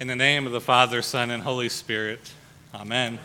In 0.00 0.06
the 0.06 0.16
name 0.16 0.46
of 0.46 0.52
the 0.52 0.62
Father, 0.62 1.02
Son, 1.02 1.30
and 1.30 1.42
Holy 1.42 1.68
Spirit, 1.68 2.32
Amen. 2.74 3.18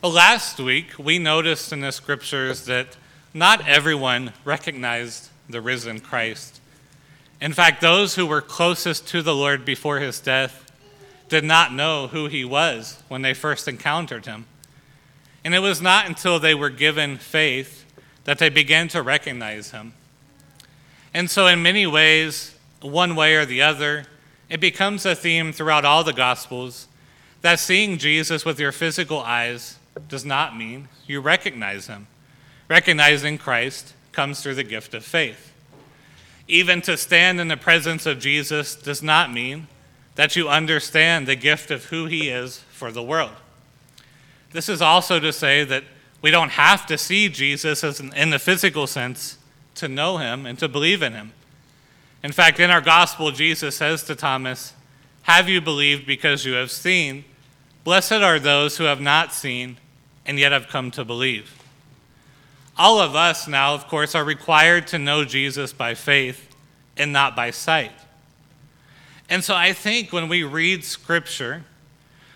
Well, 0.00 0.12
last 0.12 0.60
week 0.60 0.96
we 0.96 1.18
noticed 1.18 1.72
in 1.72 1.80
the 1.80 1.90
scriptures 1.90 2.66
that 2.66 2.96
not 3.34 3.66
everyone 3.66 4.32
recognized 4.44 5.28
the 5.48 5.60
risen 5.60 5.98
Christ. 5.98 6.60
In 7.40 7.52
fact, 7.52 7.80
those 7.80 8.14
who 8.14 8.26
were 8.28 8.40
closest 8.40 9.08
to 9.08 9.22
the 9.22 9.34
Lord 9.34 9.64
before 9.64 9.98
his 9.98 10.20
death 10.20 10.70
did 11.28 11.42
not 11.42 11.74
know 11.74 12.06
who 12.06 12.28
he 12.28 12.44
was 12.44 13.02
when 13.08 13.22
they 13.22 13.34
first 13.34 13.66
encountered 13.66 14.24
him. 14.24 14.46
And 15.44 15.52
it 15.52 15.58
was 15.58 15.82
not 15.82 16.06
until 16.06 16.38
they 16.38 16.54
were 16.54 16.70
given 16.70 17.16
faith 17.16 17.84
that 18.22 18.38
they 18.38 18.50
began 18.50 18.86
to 18.90 19.02
recognize 19.02 19.72
him. 19.72 19.94
And 21.12 21.28
so, 21.28 21.48
in 21.48 21.60
many 21.60 21.88
ways, 21.88 22.54
one 22.80 23.16
way 23.16 23.34
or 23.34 23.44
the 23.44 23.62
other, 23.62 24.06
it 24.48 24.60
becomes 24.60 25.04
a 25.04 25.14
theme 25.14 25.52
throughout 25.52 25.84
all 25.84 26.04
the 26.04 26.12
Gospels 26.12 26.88
that 27.42 27.60
seeing 27.60 27.98
Jesus 27.98 28.44
with 28.44 28.58
your 28.58 28.72
physical 28.72 29.20
eyes 29.20 29.78
does 30.08 30.24
not 30.24 30.56
mean 30.56 30.88
you 31.06 31.20
recognize 31.20 31.86
him. 31.86 32.06
Recognizing 32.68 33.38
Christ 33.38 33.94
comes 34.12 34.42
through 34.42 34.54
the 34.54 34.64
gift 34.64 34.94
of 34.94 35.04
faith. 35.04 35.52
Even 36.48 36.80
to 36.82 36.96
stand 36.96 37.40
in 37.40 37.48
the 37.48 37.56
presence 37.56 38.06
of 38.06 38.18
Jesus 38.18 38.74
does 38.74 39.02
not 39.02 39.32
mean 39.32 39.68
that 40.14 40.36
you 40.36 40.48
understand 40.48 41.26
the 41.26 41.36
gift 41.36 41.70
of 41.70 41.86
who 41.86 42.06
he 42.06 42.28
is 42.28 42.58
for 42.70 42.90
the 42.90 43.02
world. 43.02 43.32
This 44.52 44.68
is 44.68 44.80
also 44.80 45.20
to 45.20 45.32
say 45.32 45.64
that 45.64 45.84
we 46.22 46.30
don't 46.30 46.50
have 46.50 46.86
to 46.86 46.96
see 46.96 47.28
Jesus 47.28 47.84
in 48.00 48.30
the 48.30 48.38
physical 48.38 48.86
sense 48.86 49.38
to 49.74 49.88
know 49.88 50.16
him 50.16 50.46
and 50.46 50.58
to 50.58 50.68
believe 50.68 51.02
in 51.02 51.12
him. 51.12 51.32
In 52.22 52.32
fact, 52.32 52.60
in 52.60 52.70
our 52.70 52.80
gospel, 52.80 53.30
Jesus 53.30 53.76
says 53.76 54.02
to 54.04 54.14
Thomas, 54.14 54.72
Have 55.22 55.48
you 55.48 55.60
believed 55.60 56.06
because 56.06 56.44
you 56.44 56.54
have 56.54 56.70
seen? 56.70 57.24
Blessed 57.84 58.12
are 58.12 58.38
those 58.38 58.78
who 58.78 58.84
have 58.84 59.00
not 59.00 59.32
seen 59.32 59.76
and 60.24 60.38
yet 60.38 60.52
have 60.52 60.68
come 60.68 60.90
to 60.92 61.04
believe. 61.04 61.62
All 62.76 62.98
of 62.98 63.14
us 63.14 63.46
now, 63.46 63.74
of 63.74 63.86
course, 63.86 64.14
are 64.14 64.24
required 64.24 64.86
to 64.88 64.98
know 64.98 65.24
Jesus 65.24 65.72
by 65.72 65.94
faith 65.94 66.54
and 66.96 67.12
not 67.12 67.36
by 67.36 67.50
sight. 67.50 67.92
And 69.28 69.42
so 69.42 69.54
I 69.54 69.72
think 69.72 70.12
when 70.12 70.28
we 70.28 70.42
read 70.42 70.84
Scripture, 70.84 71.64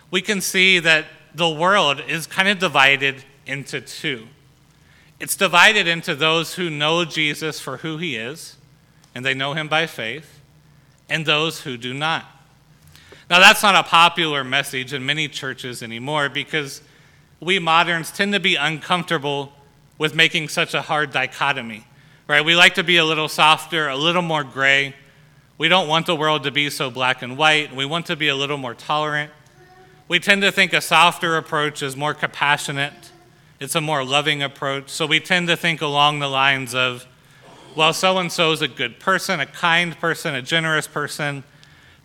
we 0.09 0.21
can 0.21 0.41
see 0.41 0.79
that 0.79 1.05
the 1.33 1.49
world 1.49 2.01
is 2.07 2.27
kind 2.27 2.47
of 2.49 2.59
divided 2.59 3.23
into 3.45 3.81
two. 3.81 4.27
It's 5.19 5.35
divided 5.35 5.87
into 5.87 6.15
those 6.15 6.55
who 6.55 6.69
know 6.69 7.05
Jesus 7.05 7.59
for 7.59 7.77
who 7.77 7.97
he 7.97 8.15
is 8.15 8.57
and 9.13 9.25
they 9.25 9.33
know 9.33 9.53
him 9.53 9.67
by 9.67 9.87
faith, 9.87 10.39
and 11.09 11.25
those 11.25 11.61
who 11.61 11.77
do 11.77 11.93
not. 11.93 12.25
Now, 13.29 13.39
that's 13.39 13.63
not 13.63 13.75
a 13.75 13.83
popular 13.83 14.43
message 14.43 14.93
in 14.93 15.05
many 15.05 15.27
churches 15.27 15.81
anymore 15.81 16.27
because 16.29 16.81
we 17.39 17.59
moderns 17.59 18.11
tend 18.11 18.33
to 18.33 18.39
be 18.39 18.55
uncomfortable 18.55 19.53
with 19.97 20.15
making 20.15 20.49
such 20.49 20.73
a 20.73 20.81
hard 20.81 21.11
dichotomy, 21.11 21.85
right? 22.27 22.43
We 22.43 22.55
like 22.55 22.75
to 22.75 22.83
be 22.83 22.97
a 22.97 23.05
little 23.05 23.29
softer, 23.29 23.87
a 23.87 23.95
little 23.95 24.21
more 24.21 24.43
gray. 24.43 24.95
We 25.57 25.67
don't 25.67 25.87
want 25.87 26.07
the 26.07 26.15
world 26.15 26.43
to 26.43 26.51
be 26.51 26.69
so 26.69 26.89
black 26.89 27.21
and 27.21 27.37
white. 27.37 27.75
We 27.75 27.85
want 27.85 28.07
to 28.07 28.15
be 28.15 28.27
a 28.27 28.35
little 28.35 28.57
more 28.57 28.73
tolerant. 28.73 29.31
We 30.07 30.19
tend 30.19 30.41
to 30.41 30.51
think 30.51 30.73
a 30.73 30.81
softer 30.81 31.37
approach 31.37 31.81
is 31.81 31.95
more 31.95 32.13
compassionate, 32.13 33.11
it's 33.61 33.75
a 33.75 33.81
more 33.81 34.03
loving 34.03 34.43
approach. 34.43 34.89
So 34.89 35.05
we 35.05 35.19
tend 35.19 35.47
to 35.47 35.55
think 35.55 35.81
along 35.81 36.19
the 36.19 36.27
lines 36.27 36.75
of 36.75 37.05
well, 37.75 37.93
so 37.93 38.17
and 38.17 38.31
so 38.31 38.51
is 38.51 38.61
a 38.61 38.67
good 38.67 38.99
person, 38.99 39.39
a 39.39 39.45
kind 39.45 39.97
person, 39.99 40.35
a 40.35 40.41
generous 40.41 40.87
person. 40.87 41.43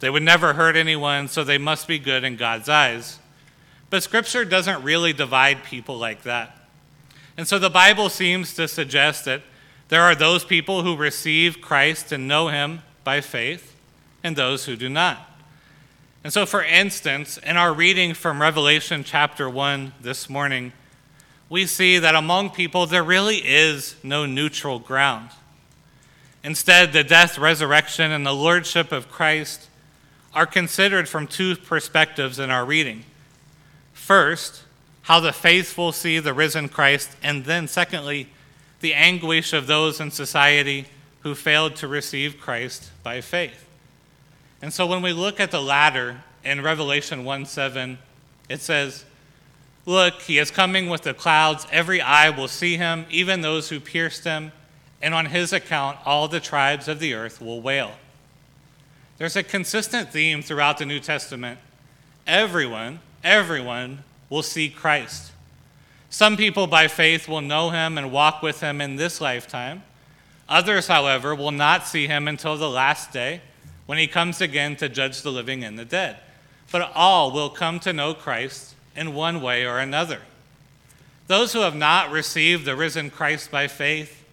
They 0.00 0.10
would 0.10 0.22
never 0.22 0.54
hurt 0.54 0.76
anyone, 0.76 1.28
so 1.28 1.44
they 1.44 1.58
must 1.58 1.88
be 1.88 1.98
good 1.98 2.24
in 2.24 2.36
God's 2.36 2.68
eyes. 2.68 3.18
But 3.90 4.02
Scripture 4.02 4.44
doesn't 4.44 4.82
really 4.82 5.12
divide 5.12 5.64
people 5.64 5.96
like 5.98 6.22
that. 6.22 6.56
And 7.36 7.46
so 7.46 7.58
the 7.58 7.70
Bible 7.70 8.08
seems 8.08 8.54
to 8.54 8.68
suggest 8.68 9.24
that 9.26 9.42
there 9.88 10.02
are 10.02 10.14
those 10.14 10.44
people 10.44 10.82
who 10.82 10.96
receive 10.96 11.60
Christ 11.60 12.12
and 12.12 12.26
know 12.26 12.48
Him 12.48 12.82
by 13.04 13.20
faith, 13.20 13.76
and 14.24 14.34
those 14.34 14.64
who 14.64 14.76
do 14.76 14.88
not. 14.88 15.30
And 16.24 16.32
so, 16.32 16.44
for 16.44 16.62
instance, 16.64 17.38
in 17.38 17.56
our 17.56 17.72
reading 17.72 18.12
from 18.12 18.42
Revelation 18.42 19.04
chapter 19.04 19.48
1 19.48 19.92
this 20.00 20.28
morning, 20.28 20.72
we 21.48 21.66
see 21.66 21.98
that 21.98 22.16
among 22.16 22.50
people 22.50 22.86
there 22.86 23.04
really 23.04 23.36
is 23.36 23.94
no 24.02 24.26
neutral 24.26 24.80
ground. 24.80 25.30
Instead, 26.46 26.92
the 26.92 27.02
death, 27.02 27.38
resurrection, 27.38 28.12
and 28.12 28.24
the 28.24 28.32
lordship 28.32 28.92
of 28.92 29.10
Christ 29.10 29.68
are 30.32 30.46
considered 30.46 31.08
from 31.08 31.26
two 31.26 31.56
perspectives 31.56 32.38
in 32.38 32.50
our 32.50 32.64
reading. 32.64 33.02
First, 33.92 34.62
how 35.02 35.18
the 35.18 35.32
faithful 35.32 35.90
see 35.90 36.20
the 36.20 36.32
risen 36.32 36.68
Christ, 36.68 37.10
and 37.20 37.46
then, 37.46 37.66
secondly, 37.66 38.28
the 38.78 38.94
anguish 38.94 39.52
of 39.52 39.66
those 39.66 39.98
in 39.98 40.12
society 40.12 40.86
who 41.22 41.34
failed 41.34 41.74
to 41.76 41.88
receive 41.88 42.38
Christ 42.40 42.92
by 43.02 43.20
faith. 43.22 43.66
And 44.62 44.72
so 44.72 44.86
when 44.86 45.02
we 45.02 45.12
look 45.12 45.40
at 45.40 45.50
the 45.50 45.60
latter 45.60 46.22
in 46.44 46.62
Revelation 46.62 47.24
1 47.24 47.44
7, 47.46 47.98
it 48.48 48.60
says, 48.60 49.04
Look, 49.84 50.22
he 50.22 50.38
is 50.38 50.52
coming 50.52 50.90
with 50.90 51.02
the 51.02 51.12
clouds. 51.12 51.66
Every 51.72 52.00
eye 52.00 52.30
will 52.30 52.46
see 52.46 52.76
him, 52.76 53.04
even 53.10 53.40
those 53.40 53.68
who 53.68 53.80
pierced 53.80 54.22
him 54.22 54.52
and 55.06 55.14
on 55.14 55.26
his 55.26 55.52
account 55.52 55.96
all 56.04 56.26
the 56.26 56.40
tribes 56.40 56.88
of 56.88 56.98
the 56.98 57.14
earth 57.14 57.40
will 57.40 57.60
wail. 57.60 57.92
There's 59.18 59.36
a 59.36 59.44
consistent 59.44 60.12
theme 60.12 60.42
throughout 60.42 60.78
the 60.78 60.84
New 60.84 60.98
Testament. 60.98 61.60
Everyone, 62.26 62.98
everyone 63.22 64.02
will 64.28 64.42
see 64.42 64.68
Christ. 64.68 65.30
Some 66.10 66.36
people 66.36 66.66
by 66.66 66.88
faith 66.88 67.28
will 67.28 67.40
know 67.40 67.70
him 67.70 67.96
and 67.96 68.10
walk 68.10 68.42
with 68.42 68.60
him 68.60 68.80
in 68.80 68.96
this 68.96 69.20
lifetime. 69.20 69.84
Others, 70.48 70.88
however, 70.88 71.36
will 71.36 71.52
not 71.52 71.86
see 71.86 72.08
him 72.08 72.26
until 72.26 72.56
the 72.56 72.68
last 72.68 73.12
day 73.12 73.42
when 73.86 73.98
he 73.98 74.08
comes 74.08 74.40
again 74.40 74.74
to 74.74 74.88
judge 74.88 75.22
the 75.22 75.30
living 75.30 75.62
and 75.62 75.78
the 75.78 75.84
dead. 75.84 76.16
But 76.72 76.90
all 76.96 77.30
will 77.30 77.50
come 77.50 77.78
to 77.80 77.92
know 77.92 78.12
Christ 78.12 78.74
in 78.96 79.14
one 79.14 79.40
way 79.40 79.64
or 79.64 79.78
another. 79.78 80.22
Those 81.28 81.52
who 81.52 81.60
have 81.60 81.76
not 81.76 82.10
received 82.10 82.64
the 82.64 82.74
risen 82.74 83.08
Christ 83.08 83.52
by 83.52 83.68
faith 83.68 84.24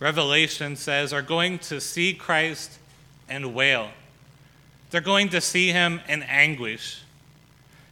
Revelation 0.00 0.76
says, 0.76 1.12
are 1.12 1.22
going 1.22 1.58
to 1.60 1.80
see 1.80 2.14
Christ 2.14 2.78
and 3.28 3.54
wail. 3.54 3.90
They're 4.90 5.00
going 5.00 5.28
to 5.28 5.40
see 5.40 5.68
him 5.70 6.00
in 6.08 6.22
anguish. 6.24 7.02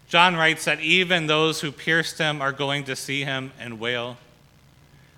John 0.09 0.35
writes 0.35 0.65
that 0.65 0.81
even 0.81 1.27
those 1.27 1.61
who 1.61 1.71
pierced 1.71 2.19
him 2.19 2.41
are 2.41 2.51
going 2.51 2.85
to 2.85 2.97
see 2.97 3.25
him 3.25 3.53
and 3.61 3.79
wail. 3.79 4.17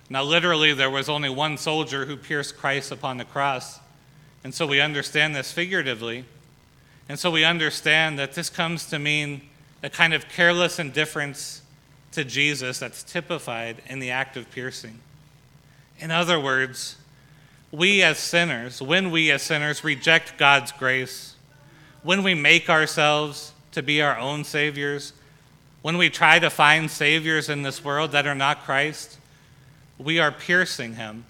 Now, 0.09 0.23
literally, 0.23 0.73
there 0.73 0.89
was 0.89 1.07
only 1.07 1.29
one 1.29 1.57
soldier 1.57 2.05
who 2.05 2.17
pierced 2.17 2.57
Christ 2.57 2.91
upon 2.91 3.15
the 3.15 3.23
cross. 3.23 3.79
And 4.43 4.53
so 4.53 4.67
we 4.67 4.81
understand 4.81 5.33
this 5.33 5.53
figuratively. 5.53 6.25
And 7.07 7.17
so 7.17 7.31
we 7.31 7.45
understand 7.45 8.19
that 8.19 8.33
this 8.33 8.49
comes 8.49 8.85
to 8.87 8.99
mean 8.99 9.41
a 9.81 9.89
kind 9.89 10.13
of 10.13 10.27
careless 10.27 10.77
indifference 10.77 11.61
to 12.11 12.25
Jesus 12.25 12.79
that's 12.79 13.03
typified 13.03 13.81
in 13.87 13.99
the 13.99 14.11
act 14.11 14.35
of 14.35 14.51
piercing. 14.51 14.99
In 16.01 16.09
other 16.09 16.39
words, 16.39 16.97
we 17.71 18.01
as 18.01 18.17
sinners, 18.17 18.81
when 18.81 19.11
we 19.11 19.31
as 19.31 19.43
sinners 19.43 19.83
reject 19.83 20.37
God's 20.37 20.71
grace, 20.71 21.35
when 22.03 22.23
we 22.23 22.33
make 22.33 22.69
ourselves 22.69 23.53
to 23.71 23.83
be 23.83 24.01
our 24.01 24.17
own 24.17 24.43
saviors, 24.43 25.13
when 25.83 25.97
we 25.97 26.09
try 26.09 26.39
to 26.39 26.49
find 26.49 26.89
saviors 26.89 27.49
in 27.49 27.61
this 27.61 27.83
world 27.83 28.11
that 28.11 28.27
are 28.27 28.35
not 28.35 28.63
Christ, 28.63 29.19
we 29.97 30.19
are 30.19 30.31
piercing 30.31 30.95
him. 30.95 31.25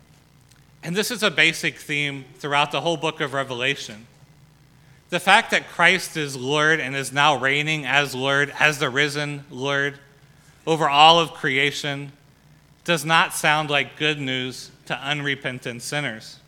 And 0.83 0.95
this 0.95 1.11
is 1.11 1.21
a 1.21 1.29
basic 1.29 1.77
theme 1.77 2.25
throughout 2.39 2.71
the 2.71 2.81
whole 2.81 2.97
book 2.97 3.21
of 3.21 3.33
Revelation. 3.33 4.07
The 5.09 5.19
fact 5.19 5.51
that 5.51 5.67
Christ 5.67 6.15
is 6.15 6.37
Lord 6.37 6.79
and 6.79 6.95
is 6.95 7.11
now 7.11 7.37
reigning 7.37 7.85
as 7.85 8.15
Lord, 8.15 8.53
as 8.57 8.79
the 8.79 8.89
risen 8.89 9.43
Lord 9.51 9.99
over 10.65 10.87
all 10.89 11.19
of 11.19 11.33
creation, 11.33 12.13
does 12.83 13.05
not 13.05 13.33
sound 13.33 13.69
like 13.69 13.97
good 13.97 14.19
news 14.19 14.71
to 14.87 14.97
unrepentant 14.97 15.81
sinners. 15.81 16.39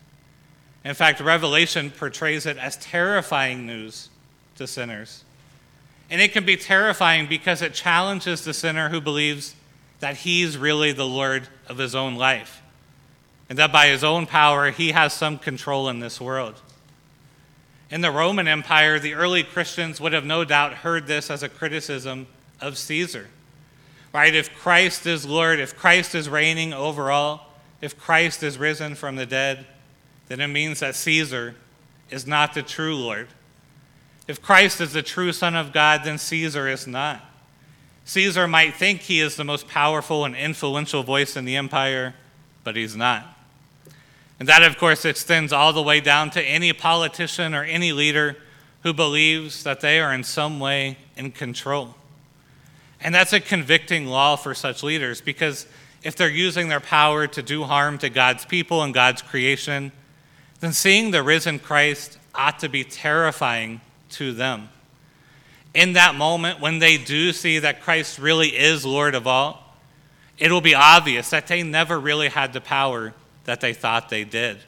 In 0.84 0.94
fact, 0.94 1.20
Revelation 1.20 1.90
portrays 1.90 2.44
it 2.46 2.58
as 2.58 2.76
terrifying 2.76 3.66
news 3.66 4.10
to 4.56 4.66
sinners. 4.66 5.24
And 6.10 6.20
it 6.20 6.32
can 6.32 6.44
be 6.44 6.56
terrifying 6.56 7.26
because 7.26 7.62
it 7.62 7.72
challenges 7.72 8.44
the 8.44 8.52
sinner 8.52 8.90
who 8.90 9.00
believes 9.00 9.54
that 10.00 10.18
he's 10.18 10.58
really 10.58 10.92
the 10.92 11.06
Lord 11.06 11.48
of 11.66 11.78
his 11.78 11.94
own 11.94 12.16
life 12.16 12.60
and 13.48 13.58
that 13.58 13.72
by 13.72 13.88
his 13.88 14.02
own 14.02 14.26
power 14.26 14.70
he 14.70 14.92
has 14.92 15.12
some 15.12 15.38
control 15.38 15.88
in 15.88 16.00
this 16.00 16.20
world. 16.20 16.60
In 17.90 18.00
the 18.00 18.10
Roman 18.10 18.48
Empire, 18.48 18.98
the 18.98 19.14
early 19.14 19.42
Christians 19.42 20.00
would 20.00 20.12
have 20.12 20.24
no 20.24 20.44
doubt 20.44 20.74
heard 20.74 21.06
this 21.06 21.30
as 21.30 21.42
a 21.42 21.48
criticism 21.48 22.26
of 22.60 22.78
Caesar 22.78 23.28
right? 24.14 24.34
If 24.34 24.54
Christ 24.54 25.06
is 25.06 25.26
Lord, 25.26 25.58
if 25.58 25.76
Christ 25.76 26.14
is 26.14 26.28
reigning 26.28 26.72
over 26.72 27.10
all, 27.10 27.50
if 27.82 27.98
Christ 27.98 28.42
is 28.44 28.56
risen 28.56 28.94
from 28.94 29.16
the 29.16 29.26
dead, 29.26 29.66
then 30.28 30.40
it 30.40 30.46
means 30.46 30.80
that 30.80 30.94
Caesar 30.94 31.56
is 32.10 32.26
not 32.26 32.54
the 32.54 32.62
true 32.62 32.96
Lord. 32.96 33.26
If 34.28 34.40
Christ 34.40 34.80
is 34.80 34.92
the 34.92 35.02
true 35.02 35.32
Son 35.32 35.56
of 35.56 35.72
God, 35.72 36.02
then 36.04 36.16
Caesar 36.16 36.68
is 36.68 36.86
not. 36.86 37.22
Caesar 38.06 38.46
might 38.46 38.74
think 38.74 39.00
he 39.00 39.20
is 39.20 39.34
the 39.34 39.44
most 39.44 39.66
powerful 39.66 40.24
and 40.24 40.36
influential 40.36 41.02
voice 41.02 41.36
in 41.36 41.44
the 41.44 41.56
empire, 41.56 42.14
but 42.62 42.76
he's 42.76 42.94
not. 42.94 43.26
And 44.38 44.48
that, 44.48 44.62
of 44.62 44.78
course, 44.78 45.04
extends 45.04 45.52
all 45.52 45.72
the 45.72 45.82
way 45.82 46.00
down 46.00 46.30
to 46.30 46.42
any 46.42 46.72
politician 46.72 47.52
or 47.52 47.64
any 47.64 47.92
leader 47.92 48.36
who 48.82 48.92
believes 48.92 49.64
that 49.64 49.80
they 49.80 49.98
are 50.00 50.14
in 50.14 50.22
some 50.22 50.60
way 50.60 50.98
in 51.16 51.32
control. 51.32 51.96
And 53.04 53.14
that's 53.14 53.34
a 53.34 53.40
convicting 53.40 54.06
law 54.06 54.34
for 54.34 54.54
such 54.54 54.82
leaders 54.82 55.20
because 55.20 55.66
if 56.02 56.16
they're 56.16 56.30
using 56.30 56.68
their 56.68 56.80
power 56.80 57.26
to 57.26 57.42
do 57.42 57.64
harm 57.64 57.98
to 57.98 58.08
God's 58.08 58.46
people 58.46 58.82
and 58.82 58.94
God's 58.94 59.20
creation, 59.20 59.92
then 60.60 60.72
seeing 60.72 61.10
the 61.10 61.22
risen 61.22 61.58
Christ 61.58 62.18
ought 62.34 62.58
to 62.60 62.68
be 62.70 62.82
terrifying 62.82 63.82
to 64.10 64.32
them. 64.32 64.70
In 65.74 65.92
that 65.92 66.14
moment, 66.14 66.60
when 66.60 66.78
they 66.78 66.96
do 66.96 67.32
see 67.32 67.58
that 67.58 67.82
Christ 67.82 68.18
really 68.18 68.48
is 68.48 68.86
Lord 68.86 69.14
of 69.14 69.26
all, 69.26 69.76
it 70.38 70.50
will 70.50 70.62
be 70.62 70.74
obvious 70.74 71.30
that 71.30 71.46
they 71.46 71.62
never 71.62 72.00
really 72.00 72.28
had 72.28 72.54
the 72.54 72.60
power 72.60 73.12
that 73.44 73.60
they 73.60 73.74
thought 73.74 74.08
they 74.08 74.24
did. 74.24 74.58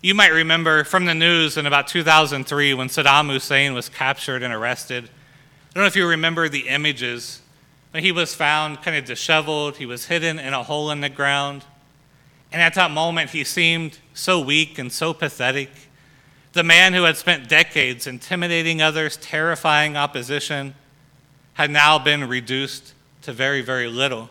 You 0.00 0.14
might 0.14 0.32
remember 0.32 0.84
from 0.84 1.04
the 1.04 1.14
news 1.14 1.58
in 1.58 1.66
about 1.66 1.86
2003 1.86 2.72
when 2.72 2.88
Saddam 2.88 3.30
Hussein 3.30 3.74
was 3.74 3.90
captured 3.90 4.42
and 4.42 4.54
arrested. 4.54 5.10
I 5.70 5.74
don't 5.74 5.82
know 5.84 5.86
if 5.86 5.96
you 5.96 6.06
remember 6.06 6.48
the 6.48 6.68
images. 6.68 7.40
But 7.92 8.02
he 8.02 8.12
was 8.12 8.34
found 8.34 8.82
kind 8.82 8.96
of 8.96 9.04
disheveled, 9.04 9.76
he 9.76 9.86
was 9.86 10.06
hidden 10.06 10.38
in 10.38 10.52
a 10.52 10.62
hole 10.62 10.90
in 10.90 11.00
the 11.00 11.08
ground. 11.08 11.64
And 12.52 12.62
at 12.62 12.74
that 12.74 12.90
moment, 12.90 13.30
he 13.30 13.44
seemed 13.44 13.98
so 14.14 14.40
weak 14.40 14.78
and 14.78 14.92
so 14.92 15.12
pathetic. 15.12 15.70
The 16.52 16.62
man 16.62 16.94
who 16.94 17.04
had 17.04 17.16
spent 17.16 17.48
decades 17.48 18.06
intimidating 18.06 18.82
others, 18.82 19.16
terrifying 19.16 19.96
opposition, 19.96 20.74
had 21.54 21.70
now 21.70 21.98
been 21.98 22.28
reduced 22.28 22.94
to 23.22 23.32
very, 23.32 23.62
very 23.62 23.88
little. 23.88 24.30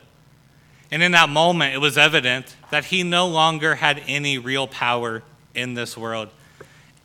And 0.92 1.04
in 1.04 1.12
that 1.14 1.30
moment, 1.30 1.74
it 1.74 1.78
was 1.78 1.98
evident 1.98 2.56
that 2.72 2.86
he 2.86 3.04
no 3.04 3.28
longer 3.28 3.76
had 3.76 4.02
any 4.08 4.38
real 4.38 4.68
power 4.68 5.24
in 5.54 5.76
this 5.76 5.98
world. 5.98 6.30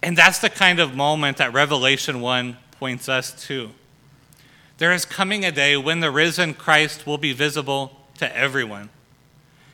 And 0.03 0.17
that's 0.17 0.39
the 0.39 0.51
kind 0.51 0.81
of 0.81 0.95
moment 0.95 1.37
that 1.37 1.53
Revelation 1.53 2.21
1 2.21 2.57
points 2.79 3.09
us 3.09 3.33
to. 3.47 3.71
There 4.79 4.93
is 4.93 5.05
coming 5.05 5.45
a 5.45 5.53
day 5.53 5.77
when 5.77 6.01
the 6.01 6.11
risen 6.11 6.55
Christ 6.55 7.07
will 7.07 7.19
be 7.19 7.33
visible 7.33 8.01
to 8.19 8.37
everyone, 8.37 8.91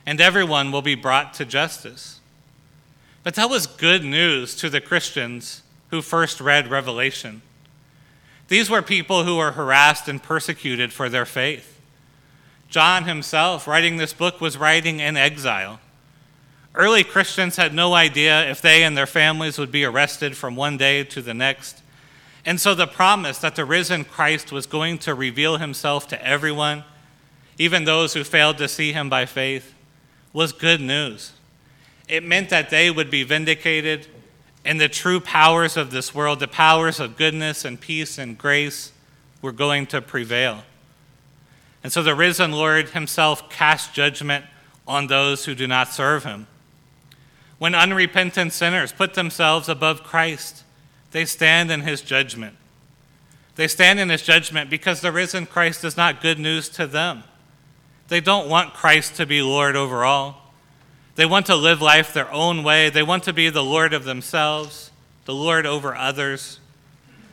and 0.05 0.21
everyone 0.21 0.71
will 0.71 0.81
be 0.81 0.95
brought 0.95 1.33
to 1.35 1.45
justice. 1.45 2.19
But 3.23 3.35
that 3.35 3.49
was 3.49 3.67
good 3.67 4.03
news 4.03 4.55
to 4.57 4.69
the 4.69 4.81
Christians 4.81 5.63
who 5.89 6.01
first 6.01 6.39
read 6.39 6.69
Revelation. 6.69 7.41
These 8.47 8.69
were 8.69 8.81
people 8.81 9.23
who 9.23 9.37
were 9.37 9.51
harassed 9.51 10.07
and 10.07 10.21
persecuted 10.21 10.91
for 10.91 11.09
their 11.09 11.25
faith. 11.25 11.79
John 12.69 13.03
himself, 13.03 13.67
writing 13.67 13.97
this 13.97 14.13
book, 14.13 14.39
was 14.39 14.57
writing 14.57 14.99
in 14.99 15.17
exile. 15.17 15.79
Early 16.73 17.03
Christians 17.03 17.57
had 17.57 17.73
no 17.73 17.93
idea 17.93 18.49
if 18.49 18.61
they 18.61 18.83
and 18.83 18.95
their 18.95 19.07
families 19.07 19.57
would 19.57 19.71
be 19.71 19.83
arrested 19.83 20.37
from 20.37 20.55
one 20.55 20.77
day 20.77 21.03
to 21.03 21.21
the 21.21 21.33
next. 21.33 21.80
And 22.45 22.59
so 22.59 22.73
the 22.73 22.87
promise 22.87 23.37
that 23.39 23.55
the 23.55 23.65
risen 23.65 24.03
Christ 24.03 24.51
was 24.51 24.65
going 24.65 24.97
to 24.99 25.13
reveal 25.13 25.57
himself 25.57 26.07
to 26.07 26.25
everyone, 26.25 26.83
even 27.57 27.85
those 27.85 28.13
who 28.13 28.23
failed 28.23 28.57
to 28.57 28.67
see 28.67 28.93
him 28.93 29.09
by 29.09 29.25
faith, 29.25 29.73
was 30.33 30.51
good 30.51 30.81
news. 30.81 31.33
It 32.07 32.23
meant 32.23 32.49
that 32.49 32.69
they 32.69 32.89
would 32.89 33.11
be 33.11 33.23
vindicated 33.23 34.07
and 34.63 34.79
the 34.79 34.89
true 34.89 35.19
powers 35.19 35.75
of 35.75 35.91
this 35.91 36.13
world, 36.13 36.39
the 36.39 36.47
powers 36.47 36.99
of 36.99 37.17
goodness 37.17 37.65
and 37.65 37.79
peace 37.79 38.17
and 38.17 38.37
grace, 38.37 38.91
were 39.41 39.51
going 39.51 39.87
to 39.87 40.01
prevail. 40.01 40.63
And 41.83 41.91
so 41.91 42.03
the 42.03 42.13
risen 42.13 42.51
Lord 42.51 42.89
himself 42.89 43.49
cast 43.49 43.93
judgment 43.93 44.45
on 44.87 45.07
those 45.07 45.45
who 45.45 45.55
do 45.55 45.65
not 45.65 45.91
serve 45.91 46.23
him. 46.23 46.45
When 47.57 47.73
unrepentant 47.73 48.53
sinners 48.53 48.91
put 48.91 49.15
themselves 49.15 49.67
above 49.67 50.03
Christ, 50.03 50.63
they 51.11 51.25
stand 51.25 51.71
in 51.71 51.81
his 51.81 52.01
judgment. 52.01 52.55
They 53.55 53.67
stand 53.67 53.99
in 53.99 54.09
his 54.09 54.21
judgment 54.21 54.69
because 54.69 55.01
the 55.01 55.11
risen 55.11 55.45
Christ 55.45 55.83
is 55.83 55.97
not 55.97 56.21
good 56.21 56.39
news 56.39 56.69
to 56.69 56.87
them. 56.87 57.23
They 58.07 58.21
don't 58.21 58.49
want 58.49 58.73
Christ 58.73 59.15
to 59.15 59.25
be 59.25 59.41
Lord 59.41 59.75
over 59.75 60.03
all. 60.03 60.53
They 61.15 61.25
want 61.25 61.45
to 61.47 61.55
live 61.55 61.81
life 61.81 62.13
their 62.13 62.31
own 62.31 62.63
way. 62.63 62.89
They 62.89 63.03
want 63.03 63.23
to 63.23 63.33
be 63.33 63.49
the 63.49 63.63
Lord 63.63 63.93
of 63.93 64.05
themselves, 64.05 64.91
the 65.25 65.33
Lord 65.33 65.65
over 65.65 65.95
others. 65.95 66.59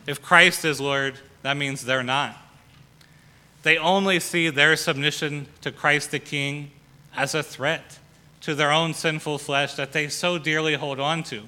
If 0.06 0.20
Christ 0.20 0.64
is 0.64 0.80
Lord, 0.80 1.18
that 1.42 1.56
means 1.56 1.84
they're 1.84 2.02
not. 2.02 2.36
They 3.62 3.78
only 3.78 4.20
see 4.20 4.50
their 4.50 4.76
submission 4.76 5.46
to 5.60 5.70
Christ 5.70 6.10
the 6.10 6.18
King 6.18 6.70
as 7.16 7.34
a 7.34 7.42
threat 7.42 7.98
to 8.40 8.54
their 8.54 8.70
own 8.70 8.94
sinful 8.94 9.38
flesh 9.38 9.74
that 9.74 9.92
they 9.92 10.08
so 10.08 10.38
dearly 10.38 10.74
hold 10.74 11.00
on 11.00 11.22
to. 11.24 11.42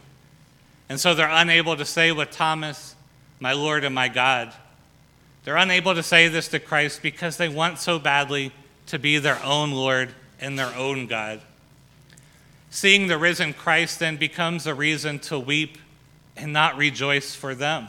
And 0.91 0.99
so 0.99 1.15
they're 1.15 1.29
unable 1.31 1.77
to 1.77 1.85
say 1.85 2.11
with 2.11 2.33
Thomas, 2.33 2.97
My 3.39 3.53
Lord 3.53 3.85
and 3.85 3.95
my 3.95 4.09
God. 4.09 4.53
They're 5.45 5.57
unable 5.57 5.95
to 5.95 6.03
say 6.03 6.27
this 6.27 6.49
to 6.49 6.59
Christ 6.59 7.01
because 7.01 7.37
they 7.37 7.49
want 7.49 7.79
so 7.79 8.01
badly 8.01 8.51
to 8.87 8.99
be 8.99 9.19
their 9.19 9.41
own 9.45 9.71
Lord 9.71 10.11
and 10.41 10.59
their 10.59 10.75
own 10.75 11.07
God. 11.07 11.43
Seeing 12.71 13.07
the 13.07 13.19
risen 13.19 13.55
Christ 13.55 14.01
then 14.01 14.17
becomes 14.17 14.67
a 14.67 14.75
reason 14.75 15.21
to 15.21 15.39
weep 15.39 15.79
and 16.37 16.53
not 16.53 16.77
rejoice 16.77 17.37
for 17.37 17.55
them. 17.55 17.87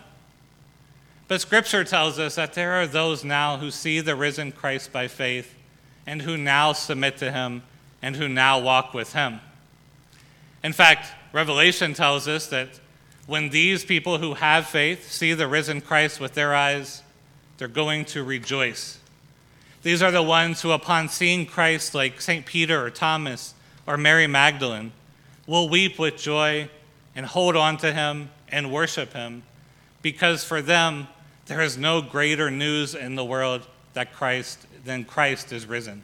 But 1.27 1.42
Scripture 1.42 1.83
tells 1.83 2.19
us 2.19 2.36
that 2.36 2.54
there 2.54 2.74
are 2.74 2.88
those 2.88 3.24
now 3.24 3.57
who 3.57 3.71
see 3.71 4.00
the 4.00 4.15
risen 4.15 4.51
Christ 4.51 4.94
by 4.94 5.07
faith 5.07 5.56
and 6.06 6.21
who 6.21 6.38
now 6.38 6.74
submit 6.74 7.18
to 7.18 7.31
him 7.31 7.63
and 8.00 8.15
who 8.15 8.27
now 8.27 8.59
walk 8.59 8.94
with 8.94 9.13
him. 9.13 9.39
In 10.63 10.71
fact, 10.71 11.07
Revelation 11.33 11.95
tells 11.95 12.27
us 12.27 12.45
that 12.47 12.80
when 13.31 13.48
these 13.48 13.86
people 13.86 14.18
who 14.18 14.33
have 14.33 14.68
faith 14.68 15.10
see 15.10 15.31
the 15.33 15.48
risen 15.48 15.80
Christ 15.80 16.19
with 16.19 16.33
their 16.33 16.54
eyes, 16.54 17.01
they're 17.57 17.69
going 17.69 18.04
to 18.07 18.25
rejoice. 18.25 19.00
These 19.83 20.01
are 20.01 20.12
the 20.12 20.22
ones 20.22 20.62
who, 20.62 20.72
upon 20.72 21.07
seeing 21.07 21.45
Christ, 21.45 21.95
like 21.95 22.19
St. 22.19 22.45
Peter 22.45 22.86
or 22.86 22.89
Thomas 22.89 23.54
or 23.88 23.95
Mary 23.95 24.28
Magdalene, 24.28 24.92
will 25.48 25.69
weep 25.69 25.98
with 25.98 26.18
joy 26.18 26.69
and 27.16 27.25
hold 27.25 27.56
on 27.56 27.78
to 27.78 27.94
him 27.94 28.31
and 28.50 28.69
worship 28.69 29.13
him, 29.13 29.44
because 30.01 30.44
for 30.44 30.62
them, 30.62 31.07
there 31.45 31.62
is 31.62 31.78
no 31.78 32.01
greater 32.01 32.51
news 32.51 32.95
in 32.95 33.16
the 33.16 33.24
world 33.24 33.66
that 33.94 34.11
Christ 34.11 34.68
than 34.83 35.06
Christ 35.06 35.54
is 35.54 35.66
risen. 35.66 36.04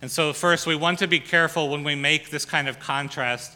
And 0.00 0.10
so, 0.10 0.32
first, 0.32 0.66
we 0.66 0.76
want 0.76 0.98
to 1.00 1.06
be 1.06 1.20
careful 1.20 1.68
when 1.68 1.84
we 1.84 1.94
make 1.94 2.30
this 2.30 2.46
kind 2.46 2.68
of 2.68 2.80
contrast 2.80 3.52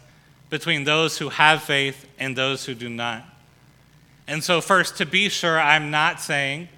between 0.50 0.84
those 0.84 1.18
who 1.18 1.28
have 1.30 1.62
faith 1.62 2.06
and 2.18 2.36
those 2.36 2.66
who 2.66 2.74
do 2.74 2.88
not. 2.88 3.24
And 4.26 4.44
so, 4.44 4.60
first, 4.60 4.98
to 4.98 5.06
be 5.06 5.28
sure, 5.28 5.58
I'm 5.58 5.90
not 5.90 6.20
saying 6.20 6.68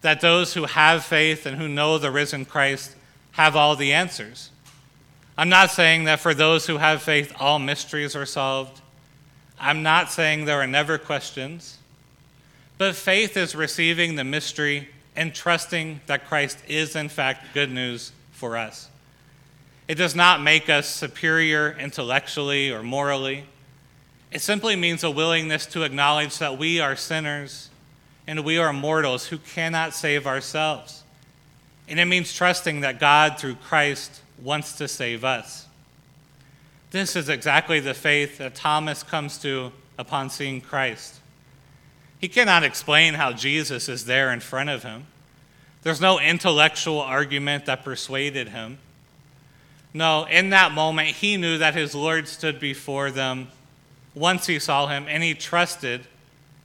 that 0.00 0.20
those 0.20 0.54
who 0.54 0.64
have 0.64 1.04
faith 1.04 1.46
and 1.46 1.56
who 1.56 1.68
know 1.68 1.98
the 1.98 2.10
risen 2.10 2.44
Christ 2.44 2.96
have 3.32 3.54
all 3.54 3.76
the 3.76 3.92
answers. 3.92 4.50
I'm 5.36 5.48
not 5.48 5.70
saying 5.70 6.04
that 6.04 6.20
for 6.20 6.34
those 6.34 6.66
who 6.66 6.78
have 6.78 7.02
faith, 7.02 7.32
all 7.38 7.58
mysteries 7.58 8.16
are 8.16 8.26
solved. 8.26 8.80
I'm 9.58 9.82
not 9.82 10.10
saying 10.10 10.44
there 10.44 10.60
are 10.60 10.66
never 10.66 10.98
questions. 10.98 11.78
But 12.78 12.94
faith 12.94 13.36
is 13.36 13.54
receiving 13.54 14.16
the 14.16 14.24
mystery 14.24 14.88
and 15.16 15.34
trusting 15.34 16.00
that 16.06 16.26
Christ 16.26 16.58
is, 16.68 16.96
in 16.96 17.08
fact, 17.08 17.54
good 17.54 17.70
news 17.70 18.12
for 18.32 18.56
us. 18.56 18.89
It 19.90 19.98
does 19.98 20.14
not 20.14 20.40
make 20.40 20.68
us 20.68 20.88
superior 20.88 21.76
intellectually 21.76 22.70
or 22.70 22.80
morally. 22.80 23.46
It 24.30 24.40
simply 24.40 24.76
means 24.76 25.02
a 25.02 25.10
willingness 25.10 25.66
to 25.66 25.82
acknowledge 25.82 26.38
that 26.38 26.56
we 26.56 26.78
are 26.78 26.94
sinners 26.94 27.70
and 28.24 28.44
we 28.44 28.56
are 28.56 28.72
mortals 28.72 29.26
who 29.26 29.38
cannot 29.38 29.92
save 29.92 30.28
ourselves. 30.28 31.02
And 31.88 31.98
it 31.98 32.04
means 32.04 32.32
trusting 32.32 32.82
that 32.82 33.00
God, 33.00 33.36
through 33.36 33.56
Christ, 33.56 34.22
wants 34.40 34.76
to 34.76 34.86
save 34.86 35.24
us. 35.24 35.66
This 36.92 37.16
is 37.16 37.28
exactly 37.28 37.80
the 37.80 37.92
faith 37.92 38.38
that 38.38 38.54
Thomas 38.54 39.02
comes 39.02 39.38
to 39.38 39.72
upon 39.98 40.30
seeing 40.30 40.60
Christ. 40.60 41.18
He 42.20 42.28
cannot 42.28 42.62
explain 42.62 43.14
how 43.14 43.32
Jesus 43.32 43.88
is 43.88 44.04
there 44.04 44.30
in 44.30 44.38
front 44.38 44.70
of 44.70 44.84
him. 44.84 45.08
There's 45.82 46.00
no 46.00 46.20
intellectual 46.20 47.00
argument 47.00 47.66
that 47.66 47.82
persuaded 47.82 48.50
him. 48.50 48.78
No, 49.92 50.24
in 50.24 50.50
that 50.50 50.72
moment, 50.72 51.08
he 51.08 51.36
knew 51.36 51.58
that 51.58 51.74
his 51.74 51.94
Lord 51.94 52.28
stood 52.28 52.60
before 52.60 53.10
them 53.10 53.48
once 54.14 54.46
he 54.46 54.58
saw 54.58 54.86
him, 54.86 55.06
and 55.08 55.22
he 55.22 55.34
trusted 55.34 56.02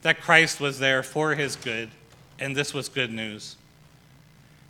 that 0.02 0.20
Christ 0.20 0.60
was 0.60 0.78
there 0.78 1.02
for 1.02 1.34
his 1.34 1.56
good, 1.56 1.90
and 2.38 2.54
this 2.54 2.72
was 2.72 2.88
good 2.88 3.12
news. 3.12 3.56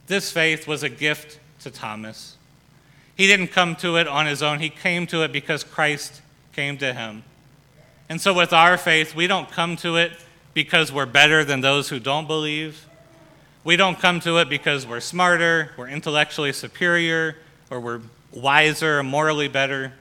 This 0.07 0.31
faith 0.31 0.67
was 0.67 0.83
a 0.83 0.89
gift 0.89 1.39
to 1.61 1.71
Thomas. 1.71 2.37
He 3.17 3.27
didn't 3.27 3.49
come 3.49 3.77
to 3.77 3.97
it 3.97 4.07
on 4.07 4.27
his 4.27 4.43
own, 4.43 4.61
he 4.61 4.71
came 4.71 5.07
to 5.09 5.23
it 5.23 5.33
because 5.33 5.65
Christ 5.65 6.23
came 6.53 6.79
to 6.79 6.93
him. 6.95 7.25
And 8.09 8.21
so, 8.21 8.33
with 8.33 8.53
our 8.53 8.79
faith, 8.79 9.15
we 9.15 9.27
don't 9.27 9.51
come 9.51 9.77
to 9.77 9.97
it 9.97 10.13
because 10.55 10.93
we're 10.93 11.07
better 11.07 11.45
than 11.45 11.61
those 11.61 11.89
who 11.89 11.99
don't 11.99 12.27
believe. 12.27 12.87
We 13.65 13.77
don't 13.77 13.99
come 13.99 14.21
to 14.21 14.39
it 14.39 14.49
because 14.49 14.87
we're 14.87 15.01
smarter, 15.01 15.73
we're 15.77 15.89
intellectually 15.89 16.53
superior, 16.53 17.37
or 17.69 17.81
we're 17.81 18.01
wiser, 18.37 19.03
morally 19.03 19.49
better. 19.49 19.93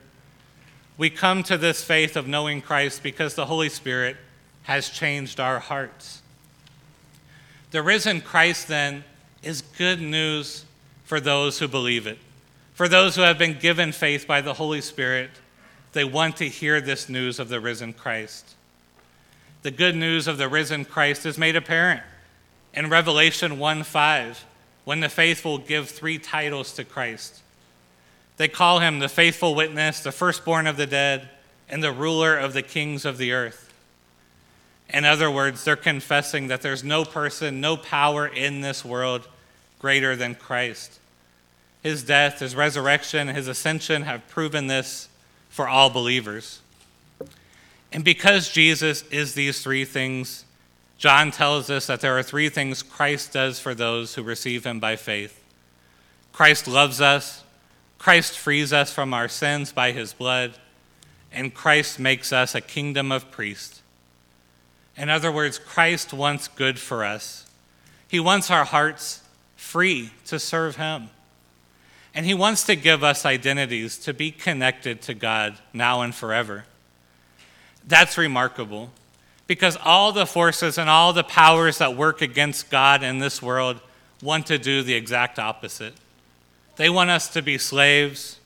We 0.98 1.10
come 1.10 1.42
to 1.44 1.58
this 1.58 1.84
faith 1.84 2.16
of 2.16 2.28
knowing 2.28 2.62
Christ 2.62 3.02
because 3.02 3.36
the 3.36 3.46
Holy 3.46 3.70
Spirit 3.70 4.18
has 4.64 4.90
changed 4.90 5.40
our 5.40 5.60
hearts. 5.60 6.22
The 7.72 7.82
risen 7.82 8.22
Christ, 8.22 8.68
then, 8.68 9.04
is 9.42 9.62
good 9.62 10.02
news 10.02 10.66
for 11.04 11.20
those 11.20 11.60
who 11.60 11.68
believe 11.68 12.08
it. 12.08 12.18
For 12.74 12.88
those 12.88 13.16
who 13.16 13.22
have 13.22 13.38
been 13.38 13.58
given 13.60 13.92
faith 13.92 14.28
by 14.28 14.42
the 14.42 14.54
Holy 14.54 14.82
Spirit, 14.82 15.30
they 15.94 16.04
want 16.04 16.38
to 16.38 16.50
hear 16.50 16.82
this 16.82 17.08
news 17.08 17.40
of 17.40 17.48
the 17.48 17.60
risen 17.60 17.94
Christ. 17.94 18.56
The 19.62 19.72
good 19.72 19.96
news 19.96 20.28
of 20.28 20.38
the 20.38 20.50
risen 20.50 20.84
Christ 20.84 21.26
is 21.26 21.38
made 21.38 21.56
apparent 21.56 22.02
in 22.74 22.90
Revelation 22.90 23.58
1 23.58 23.84
5, 23.84 24.46
when 24.84 25.00
the 25.00 25.10
faithful 25.10 25.58
give 25.58 25.90
three 25.90 26.20
titles 26.20 26.74
to 26.74 26.84
Christ. 26.84 27.42
They 28.38 28.48
call 28.48 28.80
him 28.80 29.00
the 29.00 29.10
faithful 29.10 29.56
witness, 29.56 30.02
the 30.02 30.12
firstborn 30.12 30.68
of 30.68 30.78
the 30.78 30.88
dead, 30.88 31.30
and 31.70 31.84
the 31.84 31.92
ruler 31.92 32.38
of 32.38 32.54
the 32.54 32.62
kings 32.62 33.06
of 33.06 33.18
the 33.18 33.32
earth. 33.32 33.74
In 34.90 35.06
other 35.06 35.32
words, 35.32 35.64
they're 35.64 35.76
confessing 35.76 36.48
that 36.48 36.62
there's 36.62 36.84
no 36.84 37.06
person, 37.06 37.60
no 37.60 37.76
power 37.76 38.28
in 38.28 38.62
this 38.62 38.86
world 38.86 39.28
greater 39.80 40.16
than 40.16 40.36
Christ. 40.36 41.00
His 41.82 42.04
death, 42.04 42.40
his 42.40 42.56
resurrection, 42.56 43.28
his 43.28 43.48
ascension 43.48 44.04
have 44.04 44.28
proven 44.28 44.68
this 44.68 45.10
for 45.50 45.68
all 45.68 45.90
believers. 45.90 46.60
And 47.92 48.04
because 48.04 48.50
Jesus 48.50 49.04
is 49.10 49.34
these 49.36 49.62
three 49.64 49.86
things, 49.86 50.46
John 50.98 51.32
tells 51.32 51.70
us 51.70 51.88
that 51.88 52.02
there 52.02 52.18
are 52.18 52.24
three 52.24 52.50
things 52.50 52.84
Christ 52.84 53.34
does 53.34 53.60
for 53.60 53.74
those 53.74 54.16
who 54.16 54.24
receive 54.24 54.66
him 54.66 54.80
by 54.80 54.96
faith 54.96 55.42
Christ 56.34 56.68
loves 56.68 57.00
us, 57.00 57.45
Christ 58.06 58.38
frees 58.38 58.72
us 58.72 58.94
from 58.94 59.16
our 59.16 59.28
sins 59.28 59.72
by 59.72 59.92
his 59.92 60.14
blood, 60.14 60.54
and 61.32 61.52
Christ 61.52 61.98
makes 61.98 62.32
us 62.32 62.54
a 62.54 62.62
kingdom 62.62 63.12
of 63.12 63.32
priests. 63.32 63.82
In 64.96 65.10
other 65.10 65.32
words, 65.32 65.58
Christ 65.58 66.14
wants 66.14 66.48
good 66.48 66.78
for 66.78 67.04
us. 67.04 67.50
He 68.08 68.20
wants 68.20 68.52
our 68.52 68.64
hearts 68.64 69.24
free 69.56 70.12
to 70.28 70.38
serve 70.38 70.76
him. 70.76 71.10
And 72.14 72.28
he 72.28 72.36
wants 72.36 72.64
to 72.66 72.76
give 72.76 73.04
us 73.04 73.26
identities 73.26 73.98
to 73.98 74.14
be 74.14 74.30
connected 74.30 75.02
to 75.02 75.16
God 75.16 75.56
now 75.74 76.02
and 76.02 76.14
forever. 76.14 76.66
That's 77.88 78.20
remarkable 78.20 78.92
because 79.48 79.80
all 79.84 80.12
the 80.12 80.28
forces 80.28 80.78
and 80.78 80.92
all 80.92 81.12
the 81.12 81.24
powers 81.24 81.80
that 81.80 81.98
work 81.98 82.22
against 82.22 82.70
God 82.70 83.02
in 83.02 83.18
this 83.18 83.42
world 83.42 83.82
want 84.22 84.46
to 84.46 84.60
do 84.60 84.84
the 84.84 84.94
exact 84.94 85.40
opposite. 85.40 85.96
They 86.76 86.90
want 86.90 87.10
us 87.10 87.28
to 87.30 87.42
be 87.42 87.58
slaves. 87.58 88.40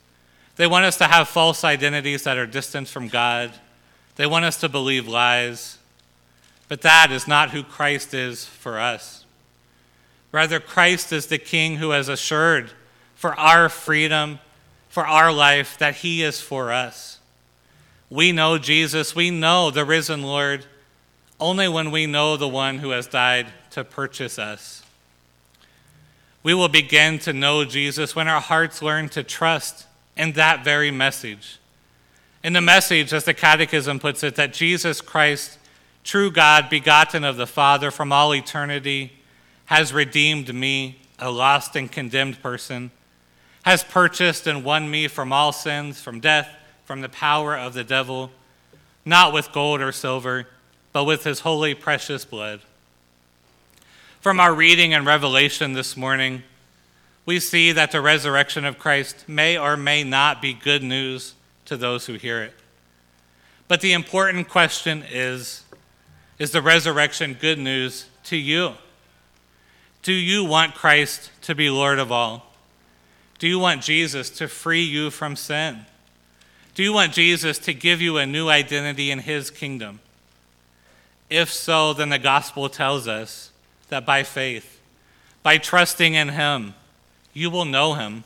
They 0.55 0.67
want 0.67 0.85
us 0.85 0.97
to 0.97 1.05
have 1.05 1.29
false 1.29 1.63
identities 1.63 2.23
that 2.23 2.37
are 2.37 2.45
distant 2.45 2.87
from 2.87 3.07
God. 3.07 3.51
They 4.15 4.25
want 4.25 4.45
us 4.45 4.59
to 4.59 4.69
believe 4.69 5.07
lies. 5.07 5.77
But 6.67 6.81
that 6.81 7.11
is 7.11 7.27
not 7.27 7.51
who 7.51 7.63
Christ 7.63 8.13
is 8.13 8.45
for 8.45 8.79
us. 8.79 9.25
Rather, 10.31 10.59
Christ 10.59 11.11
is 11.11 11.27
the 11.27 11.39
King 11.39 11.77
who 11.77 11.91
has 11.91 12.09
assured 12.09 12.71
for 13.15 13.33
our 13.33 13.69
freedom, 13.69 14.39
for 14.87 15.05
our 15.05 15.31
life, 15.31 15.77
that 15.79 15.95
He 15.95 16.21
is 16.21 16.39
for 16.39 16.71
us. 16.71 17.19
We 18.09 18.31
know 18.31 18.57
Jesus, 18.57 19.15
we 19.15 19.31
know 19.31 19.71
the 19.71 19.85
risen 19.85 20.21
Lord, 20.23 20.65
only 21.39 21.67
when 21.67 21.91
we 21.91 22.05
know 22.05 22.37
the 22.37 22.47
one 22.47 22.79
who 22.79 22.91
has 22.91 23.07
died 23.07 23.47
to 23.71 23.83
purchase 23.83 24.37
us. 24.37 24.83
We 26.41 26.53
will 26.53 26.69
begin 26.69 27.19
to 27.19 27.33
know 27.33 27.65
Jesus 27.65 28.15
when 28.15 28.27
our 28.27 28.39
hearts 28.39 28.81
learn 28.81 29.09
to 29.09 29.23
trust 29.23 29.85
in 30.15 30.33
that 30.33 30.63
very 30.63 30.91
message. 30.91 31.59
In 32.43 32.53
the 32.53 32.61
message, 32.61 33.11
as 33.11 33.25
the 33.25 33.33
Catechism 33.33 33.99
puts 33.99 34.23
it, 34.23 34.35
that 34.35 34.53
Jesus 34.53 35.01
Christ, 35.01 35.57
true 36.03 36.31
God, 36.31 36.69
begotten 36.69 37.25
of 37.25 37.35
the 37.35 37.47
Father 37.47 37.91
from 37.91 38.13
all 38.13 38.33
eternity, 38.33 39.13
has 39.65 39.91
redeemed 39.91 40.53
me, 40.55 40.99
a 41.19 41.29
lost 41.29 41.75
and 41.75 41.91
condemned 41.91 42.41
person, 42.41 42.91
has 43.63 43.83
purchased 43.83 44.47
and 44.47 44.63
won 44.63 44.89
me 44.89 45.09
from 45.09 45.33
all 45.33 45.51
sins, 45.51 46.01
from 46.01 46.21
death, 46.21 46.55
from 46.85 47.01
the 47.01 47.09
power 47.09 47.57
of 47.57 47.73
the 47.73 47.83
devil, 47.83 48.31
not 49.03 49.33
with 49.33 49.51
gold 49.51 49.81
or 49.81 49.91
silver, 49.91 50.47
but 50.93 51.03
with 51.03 51.25
his 51.25 51.41
holy, 51.41 51.75
precious 51.75 52.23
blood. 52.23 52.61
From 54.21 54.41
our 54.41 54.53
reading 54.53 54.93
and 54.93 55.05
revelation 55.05 55.71
this 55.71 55.95
morning, 55.95 56.43
we 57.25 57.39
see 57.39 57.71
that 57.71 57.93
the 57.93 58.01
resurrection 58.01 58.65
of 58.65 58.77
Christ 58.77 59.23
may 59.29 59.57
or 59.57 59.77
may 59.77 60.03
not 60.03 60.41
be 60.41 60.53
good 60.53 60.83
news 60.83 61.35
to 61.63 61.77
those 61.77 62.05
who 62.05 62.15
hear 62.15 62.43
it. 62.43 62.53
But 63.69 63.79
the 63.79 63.93
important 63.93 64.49
question 64.49 65.05
is 65.09 65.63
is 66.37 66.51
the 66.51 66.61
resurrection 66.61 67.37
good 67.39 67.59
news 67.59 68.07
to 68.25 68.35
you? 68.35 68.73
Do 70.03 70.11
you 70.11 70.43
want 70.43 70.75
Christ 70.75 71.31
to 71.43 71.55
be 71.55 71.69
Lord 71.69 71.97
of 71.97 72.11
all? 72.11 72.53
Do 73.39 73.47
you 73.47 73.57
want 73.57 73.81
Jesus 73.81 74.29
to 74.31 74.49
free 74.49 74.83
you 74.83 75.11
from 75.11 75.37
sin? 75.37 75.85
Do 76.75 76.83
you 76.83 76.91
want 76.91 77.13
Jesus 77.13 77.57
to 77.59 77.73
give 77.73 78.01
you 78.01 78.17
a 78.17 78.25
new 78.25 78.49
identity 78.49 79.11
in 79.11 79.19
his 79.19 79.49
kingdom? 79.49 80.01
If 81.29 81.53
so, 81.53 81.93
then 81.93 82.09
the 82.09 82.19
gospel 82.19 82.67
tells 82.67 83.07
us 83.07 83.48
that 83.89 84.05
by 84.05 84.23
faith, 84.23 84.79
by 85.43 85.57
trusting 85.57 86.13
in 86.13 86.29
Him, 86.29 86.73
you 87.33 87.49
will 87.49 87.65
know 87.65 87.93
Him. 87.93 88.23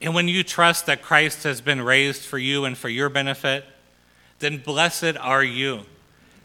And 0.00 0.14
when 0.14 0.28
you 0.28 0.42
trust 0.42 0.86
that 0.86 1.02
Christ 1.02 1.44
has 1.44 1.60
been 1.60 1.80
raised 1.80 2.22
for 2.22 2.38
you 2.38 2.64
and 2.64 2.76
for 2.76 2.88
your 2.88 3.08
benefit, 3.08 3.64
then 4.40 4.58
blessed 4.58 5.16
are 5.20 5.44
you, 5.44 5.82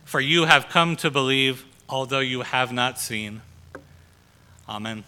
for 0.06 0.20
you 0.20 0.46
have 0.46 0.70
come 0.70 0.96
to 0.98 1.10
believe, 1.10 1.66
although 1.90 2.20
you 2.20 2.42
have 2.42 2.72
not 2.72 3.00
seen. 3.00 3.42
Amen. 4.70 5.04